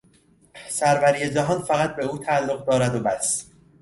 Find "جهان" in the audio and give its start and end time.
1.29-1.61